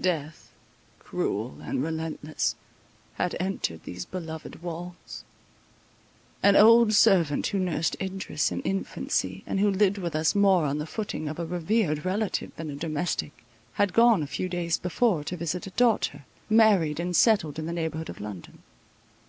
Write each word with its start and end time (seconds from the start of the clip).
Death, 0.00 0.50
cruel 0.98 1.60
and 1.62 1.80
relentless, 1.80 2.56
had 3.14 3.36
entered 3.38 3.84
these 3.84 4.04
beloved 4.04 4.64
walls. 4.64 5.22
An 6.42 6.56
old 6.56 6.92
servant, 6.92 7.46
who 7.46 7.58
had 7.58 7.66
nursed 7.72 7.96
Idris 8.00 8.50
in 8.50 8.62
infancy, 8.62 9.44
and 9.46 9.60
who 9.60 9.70
lived 9.70 9.96
with 9.98 10.16
us 10.16 10.34
more 10.34 10.64
on 10.64 10.78
the 10.78 10.86
footing 10.88 11.28
of 11.28 11.38
a 11.38 11.46
revered 11.46 12.04
relative 12.04 12.50
than 12.56 12.68
a 12.68 12.74
domestic, 12.74 13.44
had 13.74 13.92
gone 13.92 14.24
a 14.24 14.34
few 14.34 14.48
days 14.48 14.76
before 14.76 15.22
to 15.22 15.36
visit 15.36 15.68
a 15.68 15.70
daughter, 15.70 16.24
married, 16.48 16.98
and 16.98 17.14
settled 17.14 17.56
in 17.56 17.66
the 17.66 17.72
neighbourhood 17.72 18.08
of 18.10 18.18
London. 18.20 18.64